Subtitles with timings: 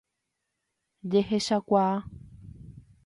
[1.11, 1.95] Jehechakuaa.